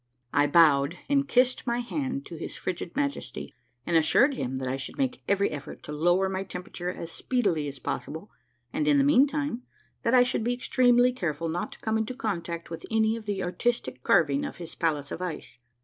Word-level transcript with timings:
I 0.33 0.47
bowed 0.47 0.97
and 1.09 1.27
kissed 1.27 1.67
my 1.67 1.77
hand 1.77 2.25
to 2.25 2.35
his 2.35 2.55
frigid 2.55 2.95
Majesty, 2.95 3.53
and 3.85 3.95
assured 3.95 4.33
him 4.33 4.57
that 4.57 4.67
I 4.67 4.75
should 4.75 4.97
make 4.97 5.21
every 5.27 5.51
effort 5.51 5.83
to 5.83 5.91
lower 5.91 6.27
my 6.27 6.43
temperature 6.43 6.89
as 6.91 7.11
speedily 7.11 7.67
as 7.67 7.77
possible, 7.77 8.31
and, 8.73 8.87
in 8.87 8.97
the 8.97 9.03
mean 9.03 9.27
time, 9.27 9.61
that 10.01 10.15
I 10.15 10.23
should 10.23 10.43
be 10.43 10.55
extremely 10.55 11.13
careful 11.13 11.49
not 11.49 11.71
to 11.73 11.79
come 11.81 11.99
into 11.99 12.15
contact 12.15 12.71
with 12.71 12.83
any 12.89 13.15
of 13.15 13.27
the 13.27 13.43
artistic 13.43 14.01
carving 14.01 14.43
of 14.43 14.57
his 14.57 14.73
palace 14.73 15.11
of 15.11 15.21
ice. 15.21 15.59